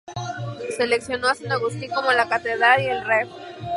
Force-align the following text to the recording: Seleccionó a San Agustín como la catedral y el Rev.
Seleccionó 0.77 1.27
a 1.27 1.35
San 1.35 1.51
Agustín 1.51 1.91
como 1.93 2.11
la 2.11 2.27
catedral 2.27 2.81
y 2.81 2.87
el 2.87 3.05
Rev. 3.05 3.29